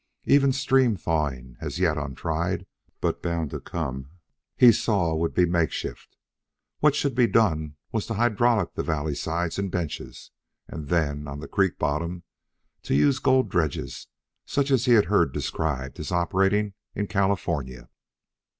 [0.25, 2.65] Even steam thawing, as yet untried,
[3.01, 4.09] but bound to come,
[4.57, 6.17] he saw would be a makeshift.
[6.79, 10.31] What should be done was to hydraulic the valley sides and benches,
[10.67, 12.23] and then, on the creek bottom,
[12.81, 14.07] to use gold dredges
[14.43, 17.87] such as he had heard described as operating in California.